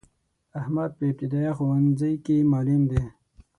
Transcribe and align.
احمد 0.59 0.91
په 0.97 1.03
ابتدایه 1.09 1.51
ښونځی 1.57 2.13
کی 2.25 2.35
معلم 2.51 2.81
دی. 2.91 3.01